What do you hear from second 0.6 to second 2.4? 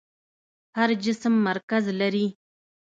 هر جسم مرکز لري.